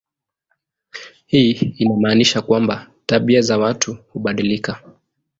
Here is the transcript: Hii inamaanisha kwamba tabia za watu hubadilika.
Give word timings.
Hii 1.25 1.51
inamaanisha 1.51 2.41
kwamba 2.41 2.89
tabia 3.05 3.41
za 3.41 3.57
watu 3.57 3.97
hubadilika. 4.09 4.83